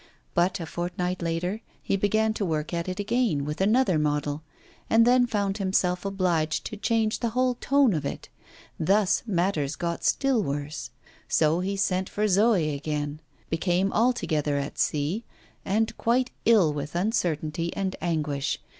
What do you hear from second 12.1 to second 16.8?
Zoé again; became altogether at sea, and quite ill